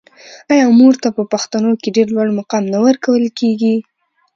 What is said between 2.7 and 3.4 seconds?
نه ورکول